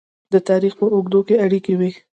[0.33, 1.91] د تاریخ په اوږدو کې اړیکې وې.